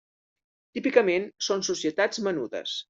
Típicament 0.79 1.29
són 1.49 1.65
societats 1.71 2.27
menudes. 2.31 2.79